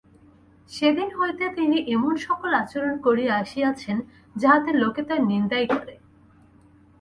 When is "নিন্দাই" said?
5.27-5.65